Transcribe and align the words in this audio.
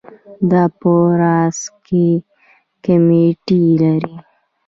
دا 0.51 0.63
په 0.79 0.91
راس 1.21 1.59
کې 1.85 2.07
کمیټې 2.83 3.61
لري. 3.81 4.15